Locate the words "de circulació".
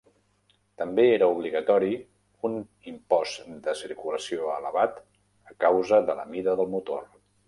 3.67-4.47